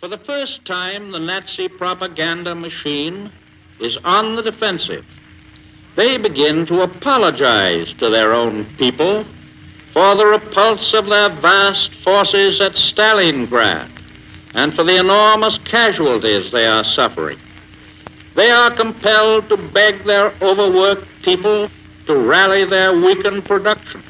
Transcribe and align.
For 0.00 0.06
the 0.06 0.18
first 0.18 0.64
time, 0.64 1.10
the 1.10 1.18
Nazi 1.18 1.66
propaganda 1.66 2.54
machine 2.54 3.32
is 3.80 3.98
on 4.04 4.36
the 4.36 4.42
defensive. 4.42 5.04
They 5.96 6.18
begin 6.18 6.66
to 6.66 6.82
apologize 6.82 7.92
to 7.94 8.08
their 8.08 8.32
own 8.32 8.64
people 8.76 9.24
for 9.92 10.14
the 10.14 10.24
repulse 10.24 10.94
of 10.94 11.06
their 11.06 11.30
vast 11.30 11.92
forces 11.96 12.60
at 12.60 12.74
Stalingrad 12.74 13.90
and 14.54 14.72
for 14.72 14.84
the 14.84 15.00
enormous 15.00 15.58
casualties 15.58 16.52
they 16.52 16.68
are 16.68 16.84
suffering. 16.84 17.40
They 18.36 18.52
are 18.52 18.70
compelled 18.70 19.48
to 19.48 19.56
beg 19.56 20.04
their 20.04 20.32
overworked 20.40 21.08
people 21.22 21.68
to 22.06 22.14
rally 22.14 22.64
their 22.64 22.96
weakened 22.96 23.46
production. 23.46 24.04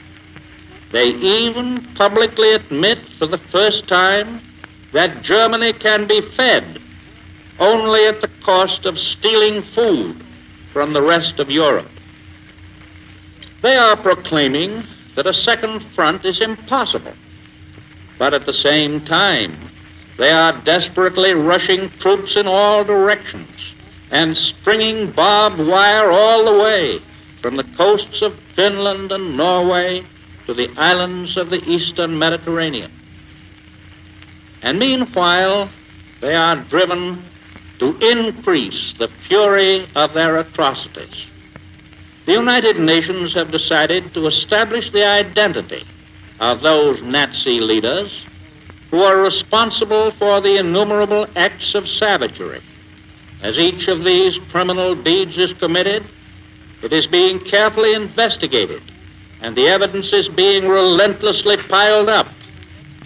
They 0.90 1.14
even 1.14 1.80
publicly 1.94 2.52
admit 2.52 2.98
for 3.18 3.24
the 3.24 3.38
first 3.38 3.88
time 3.88 4.42
that 4.92 5.22
Germany 5.22 5.72
can 5.72 6.06
be 6.06 6.20
fed 6.20 6.80
only 7.58 8.06
at 8.06 8.20
the 8.20 8.28
cost 8.42 8.84
of 8.84 8.98
stealing 8.98 9.62
food 9.62 10.16
from 10.72 10.92
the 10.92 11.02
rest 11.02 11.40
of 11.40 11.50
Europe. 11.50 11.90
They 13.62 13.76
are 13.76 13.96
proclaiming 13.96 14.84
that 15.14 15.26
a 15.26 15.34
second 15.34 15.80
front 15.94 16.24
is 16.24 16.40
impossible. 16.40 17.14
But 18.18 18.34
at 18.34 18.46
the 18.46 18.54
same 18.54 19.00
time, 19.00 19.52
they 20.16 20.30
are 20.30 20.52
desperately 20.52 21.34
rushing 21.34 21.88
troops 21.90 22.36
in 22.36 22.46
all 22.46 22.84
directions 22.84 23.74
and 24.10 24.36
stringing 24.36 25.10
barbed 25.10 25.58
wire 25.58 26.10
all 26.10 26.44
the 26.44 26.62
way 26.62 27.00
from 27.40 27.56
the 27.56 27.64
coasts 27.64 28.22
of 28.22 28.38
Finland 28.38 29.12
and 29.12 29.36
Norway 29.36 30.04
to 30.46 30.54
the 30.54 30.70
islands 30.76 31.36
of 31.36 31.50
the 31.50 31.62
eastern 31.68 32.18
Mediterranean. 32.18 32.90
And 34.62 34.78
meanwhile, 34.78 35.70
they 36.20 36.34
are 36.34 36.56
driven 36.56 37.22
to 37.78 37.96
increase 38.00 38.92
the 38.98 39.08
fury 39.08 39.86
of 39.94 40.12
their 40.14 40.38
atrocities. 40.38 41.26
The 42.26 42.32
United 42.32 42.78
Nations 42.78 43.32
have 43.34 43.50
decided 43.50 44.12
to 44.14 44.26
establish 44.26 44.90
the 44.90 45.06
identity 45.06 45.84
of 46.40 46.60
those 46.60 47.00
Nazi 47.02 47.60
leaders 47.60 48.26
who 48.90 49.02
are 49.02 49.22
responsible 49.22 50.10
for 50.12 50.40
the 50.40 50.58
innumerable 50.58 51.26
acts 51.36 51.74
of 51.74 51.88
savagery. 51.88 52.60
As 53.42 53.58
each 53.58 53.86
of 53.88 54.04
these 54.04 54.36
criminal 54.50 54.94
deeds 54.94 55.36
is 55.36 55.52
committed, 55.52 56.08
it 56.82 56.92
is 56.92 57.06
being 57.06 57.38
carefully 57.38 57.94
investigated, 57.94 58.82
and 59.40 59.54
the 59.54 59.68
evidence 59.68 60.12
is 60.12 60.28
being 60.28 60.68
relentlessly 60.68 61.56
piled 61.56 62.08
up 62.08 62.28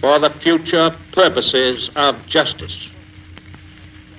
for 0.03 0.19
the 0.19 0.29
future 0.29 0.93
purposes 1.13 1.89
of 1.95 2.27
justice. 2.27 2.89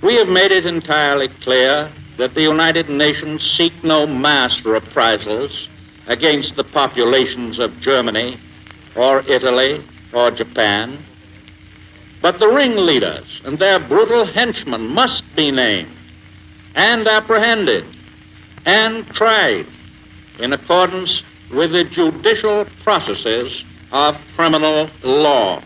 We 0.01 0.15
have 0.15 0.31
made 0.31 0.51
it 0.51 0.65
entirely 0.65 1.29
clear 1.29 1.91
that 2.17 2.33
the 2.33 2.41
United 2.41 2.89
Nations 2.89 3.43
seek 3.43 3.85
no 3.85 4.07
mass 4.07 4.65
reprisals 4.65 5.69
against 6.07 6.57
the 6.57 6.65
populations 6.65 7.59
of 7.59 7.79
Germany 7.83 8.39
or 8.97 9.23
Italy 9.29 9.83
or 10.15 10.31
Japan. 10.31 10.97
But 12.23 12.39
the 12.39 12.49
ringleaders 12.49 13.43
and 13.45 13.59
their 13.59 13.79
brutal 13.79 14.25
henchmen 14.25 14.89
must 14.89 15.37
be 15.37 15.51
named 15.51 15.95
and 16.75 17.07
apprehended 17.07 17.85
and 18.65 19.07
tried 19.09 19.67
in 20.39 20.55
accordance 20.55 21.21
with 21.53 21.73
the 21.73 21.85
judicial 21.85 22.65
processes 22.83 23.63
of 23.93 24.17
criminal 24.35 24.89
law. 25.03 25.61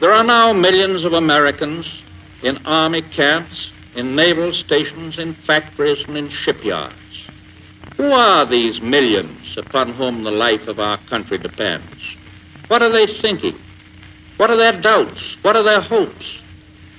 There 0.00 0.14
are 0.14 0.24
now 0.24 0.54
millions 0.54 1.04
of 1.04 1.12
Americans 1.12 2.00
in 2.42 2.56
army 2.64 3.02
camps, 3.02 3.70
in 3.94 4.16
naval 4.16 4.54
stations, 4.54 5.18
in 5.18 5.34
factories, 5.34 6.08
and 6.08 6.16
in 6.16 6.30
shipyards. 6.30 6.94
Who 7.98 8.10
are 8.10 8.46
these 8.46 8.80
millions 8.80 9.58
upon 9.58 9.90
whom 9.90 10.22
the 10.22 10.30
life 10.30 10.68
of 10.68 10.80
our 10.80 10.96
country 10.96 11.36
depends? 11.36 12.16
What 12.68 12.80
are 12.80 12.88
they 12.88 13.06
thinking? 13.06 13.58
What 14.38 14.50
are 14.50 14.56
their 14.56 14.72
doubts? 14.72 15.36
What 15.42 15.54
are 15.54 15.62
their 15.62 15.82
hopes? 15.82 16.38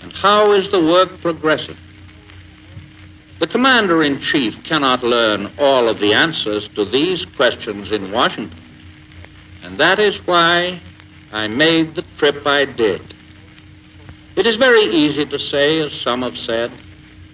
And 0.03 0.11
how 0.11 0.51
is 0.51 0.69
the 0.69 0.79
work 0.79 1.22
progressing? 1.22 1.78
The 3.40 3.47
commander 3.47 4.03
in 4.03 4.22
chief 4.22 4.63
cannot 4.63 5.01
learn 5.01 5.50
all 5.57 5.90
of 5.90 5.97
the 5.97 6.13
answers 6.13 6.67
to 6.73 6.85
these 6.85 7.25
questions 7.25 7.91
in 7.91 8.11
Washington. 8.11 8.63
And 9.63 9.79
that 9.79 9.97
is 9.97 10.28
why 10.28 10.79
I 11.34 11.47
made 11.47 11.96
the 11.96 12.03
trip 12.18 12.46
I 12.46 12.66
did. 12.66 13.02
It 14.36 14.46
is 14.46 14.56
very 14.56 14.84
easy 14.84 15.25
to 15.25 15.40
say, 15.40 15.80
as 15.80 15.94
some 15.94 16.22
have 16.24 16.38
said, 16.38 16.72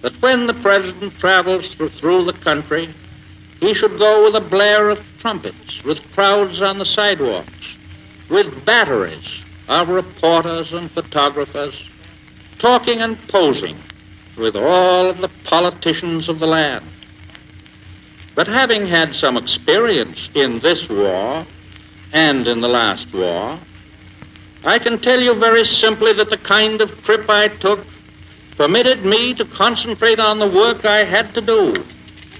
that 0.02 0.20
when 0.22 0.46
the 0.46 0.54
president 0.54 1.18
travels 1.18 1.74
through 1.74 2.24
the 2.24 2.32
country, 2.32 2.94
he 3.60 3.74
should 3.74 3.98
go 3.98 4.24
with 4.24 4.36
a 4.36 4.40
blare 4.40 4.88
of 4.90 5.04
trumpets, 5.18 5.82
with 5.82 6.12
crowds 6.12 6.62
on 6.62 6.78
the 6.78 6.86
sidewalks, 6.86 7.76
with 8.28 8.64
batteries 8.64 9.42
of 9.68 9.88
reporters 9.88 10.72
and 10.72 10.90
photographers, 10.90 11.88
talking 12.58 13.00
and 13.00 13.18
posing 13.28 13.78
with 14.36 14.54
all 14.54 15.06
of 15.06 15.18
the 15.18 15.28
politicians 15.44 16.28
of 16.28 16.38
the 16.38 16.46
land. 16.46 16.84
But 18.36 18.46
having 18.46 18.86
had 18.86 19.16
some 19.16 19.36
experience 19.36 20.28
in 20.34 20.60
this 20.60 20.88
war 20.88 21.44
and 22.12 22.46
in 22.46 22.60
the 22.60 22.68
last 22.68 23.12
war, 23.12 23.58
I 24.64 24.78
can 24.78 24.98
tell 24.98 25.20
you 25.20 25.34
very 25.34 25.64
simply 25.64 26.12
that 26.14 26.30
the 26.30 26.38
kind 26.38 26.80
of 26.80 27.04
trip 27.04 27.30
I 27.30 27.48
took 27.48 27.86
permitted 28.56 29.04
me 29.04 29.32
to 29.34 29.44
concentrate 29.44 30.18
on 30.18 30.38
the 30.38 30.48
work 30.48 30.84
I 30.84 31.04
had 31.04 31.32
to 31.34 31.40
do 31.40 31.84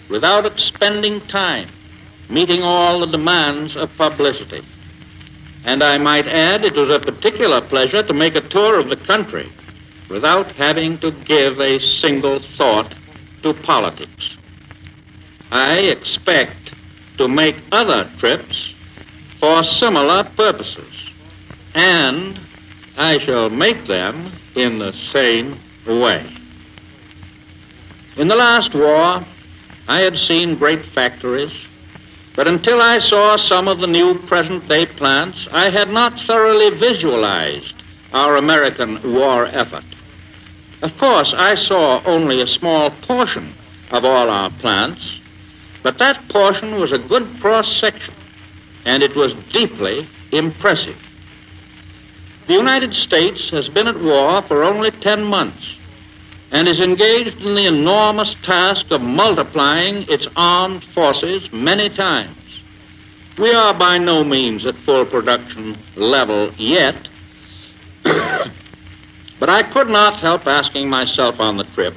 without 0.08 0.44
expending 0.44 1.20
time 1.22 1.68
meeting 2.28 2.62
all 2.62 3.00
the 3.00 3.06
demands 3.06 3.76
of 3.76 3.96
publicity. 3.96 4.62
And 5.64 5.82
I 5.82 5.96
might 5.96 6.26
add, 6.26 6.64
it 6.64 6.74
was 6.74 6.90
a 6.90 6.98
particular 6.98 7.60
pleasure 7.60 8.02
to 8.02 8.12
make 8.12 8.34
a 8.34 8.40
tour 8.40 8.78
of 8.78 8.90
the 8.90 8.96
country 8.96 9.48
without 10.08 10.50
having 10.52 10.98
to 10.98 11.10
give 11.10 11.60
a 11.60 11.78
single 11.78 12.38
thought 12.38 12.94
to 13.42 13.54
politics. 13.54 14.36
I 15.50 15.78
expect 15.78 16.74
to 17.16 17.28
make 17.28 17.56
other 17.72 18.10
trips 18.18 18.74
for 19.38 19.64
similar 19.64 20.24
purposes 20.24 21.07
and 21.74 22.38
I 22.96 23.18
shall 23.18 23.50
make 23.50 23.86
them 23.86 24.32
in 24.54 24.78
the 24.78 24.92
same 25.12 25.58
way. 25.86 26.26
In 28.16 28.28
the 28.28 28.36
last 28.36 28.74
war, 28.74 29.20
I 29.86 30.00
had 30.00 30.18
seen 30.18 30.56
great 30.56 30.84
factories, 30.84 31.56
but 32.34 32.48
until 32.48 32.80
I 32.80 32.98
saw 32.98 33.36
some 33.36 33.68
of 33.68 33.80
the 33.80 33.86
new 33.86 34.18
present 34.18 34.68
day 34.68 34.86
plants, 34.86 35.48
I 35.52 35.70
had 35.70 35.90
not 35.90 36.20
thoroughly 36.20 36.70
visualized 36.70 37.74
our 38.12 38.36
American 38.36 39.00
war 39.14 39.46
effort. 39.46 39.84
Of 40.82 40.96
course, 40.98 41.34
I 41.34 41.54
saw 41.54 42.02
only 42.04 42.40
a 42.40 42.46
small 42.46 42.90
portion 42.90 43.52
of 43.92 44.04
all 44.04 44.30
our 44.30 44.50
plants, 44.50 45.20
but 45.82 45.98
that 45.98 46.28
portion 46.28 46.78
was 46.78 46.92
a 46.92 46.98
good 46.98 47.40
cross 47.40 47.76
section, 47.76 48.14
and 48.84 49.02
it 49.02 49.16
was 49.16 49.34
deeply 49.52 50.06
impressive. 50.32 51.07
The 52.48 52.54
United 52.54 52.94
States 52.94 53.50
has 53.50 53.68
been 53.68 53.88
at 53.88 54.00
war 54.00 54.40
for 54.40 54.64
only 54.64 54.90
10 54.90 55.22
months 55.22 55.74
and 56.50 56.66
is 56.66 56.80
engaged 56.80 57.42
in 57.42 57.54
the 57.54 57.66
enormous 57.66 58.34
task 58.42 58.90
of 58.90 59.02
multiplying 59.02 60.06
its 60.08 60.26
armed 60.34 60.82
forces 60.82 61.52
many 61.52 61.90
times. 61.90 62.62
We 63.36 63.52
are 63.52 63.74
by 63.74 63.98
no 63.98 64.24
means 64.24 64.64
at 64.64 64.76
full 64.76 65.04
production 65.04 65.76
level 65.94 66.50
yet, 66.56 67.06
but 68.02 69.50
I 69.50 69.62
could 69.62 69.90
not 69.90 70.14
help 70.14 70.46
asking 70.46 70.88
myself 70.88 71.40
on 71.40 71.58
the 71.58 71.64
trip, 71.64 71.94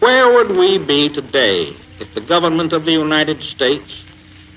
where 0.00 0.30
would 0.34 0.50
we 0.54 0.76
be 0.76 1.08
today 1.08 1.74
if 1.98 2.12
the 2.12 2.20
government 2.20 2.74
of 2.74 2.84
the 2.84 2.92
United 2.92 3.40
States 3.40 4.02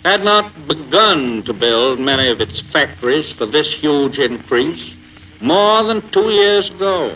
had 0.04 0.24
not 0.24 0.68
begun 0.68 1.44
to 1.44 1.54
build 1.54 2.00
many 2.00 2.30
of 2.30 2.42
its 2.42 2.60
factories 2.60 3.32
for 3.34 3.46
this 3.46 3.72
huge 3.72 4.18
increase 4.18 4.96
more 5.40 5.84
than 5.84 6.02
two 6.10 6.30
years 6.32 6.72
ago, 6.72 7.16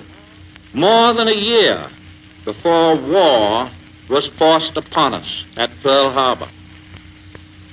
more 0.73 1.13
than 1.13 1.27
a 1.27 1.33
year 1.33 1.87
before 2.43 2.95
war 2.95 3.67
was 4.07 4.27
forced 4.27 4.77
upon 4.77 5.15
us 5.15 5.45
at 5.57 5.71
Pearl 5.81 6.11
Harbor. 6.11 6.47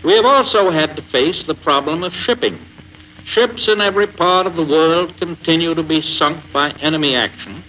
We 0.02 0.14
have 0.14 0.24
also 0.24 0.70
had 0.70 0.96
to 0.96 1.02
face 1.02 1.46
the 1.46 1.54
problem 1.54 2.02
of 2.02 2.14
shipping. 2.14 2.58
Ships 3.24 3.68
in 3.68 3.80
every 3.80 4.06
part 4.06 4.46
of 4.46 4.56
the 4.56 4.64
world 4.64 5.16
continue 5.18 5.74
to 5.74 5.82
be 5.82 6.00
sunk 6.00 6.38
by 6.52 6.70
enemy 6.80 7.14
action, 7.14 7.62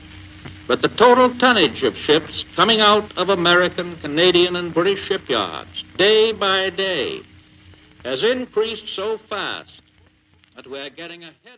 but 0.65 0.81
the 0.81 0.87
total 0.87 1.29
tonnage 1.29 1.83
of 1.83 1.97
ships 1.97 2.45
coming 2.55 2.79
out 2.79 3.17
of 3.17 3.29
American, 3.29 3.97
Canadian, 3.97 4.55
and 4.55 4.73
British 4.73 5.05
shipyards 5.05 5.83
day 5.97 6.31
by 6.31 6.69
day 6.69 7.21
has 8.03 8.23
increased 8.23 8.87
so 8.89 9.17
fast 9.17 9.81
that 10.55 10.67
we're 10.67 10.89
getting 10.89 11.23
ahead. 11.23 11.35